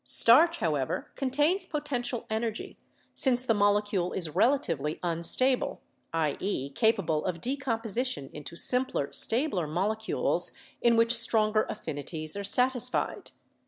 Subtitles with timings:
[0.03, 2.75] Starch, however, contains potential en ergy,
[3.13, 5.79] since the molecule is relatively unstable—
[6.31, 13.29] i.e., capable of decomposition into simpler, stabler molecules in which stronger affinities are satisfied.